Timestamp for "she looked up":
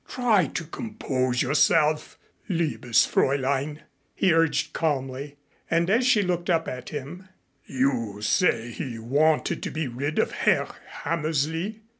6.07-6.67